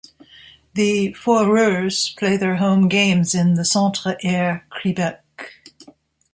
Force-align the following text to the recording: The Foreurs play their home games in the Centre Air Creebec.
The 0.73 1.13
Foreurs 1.13 2.09
play 2.17 2.35
their 2.35 2.55
home 2.55 2.87
games 2.87 3.35
in 3.35 3.53
the 3.53 3.63
Centre 3.63 4.17
Air 4.23 4.65
Creebec. 4.71 5.23